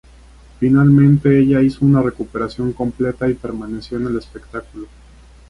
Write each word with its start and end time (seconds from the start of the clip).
Finalmente 0.59 1.37
ella 1.41 1.61
hizo 1.61 1.85
una 1.85 2.01
recuperación 2.01 2.73
completa 2.73 3.29
y 3.29 3.35
permaneció 3.35 3.99
en 3.99 4.07
el 4.07 4.17
espectáculo. 4.17 4.87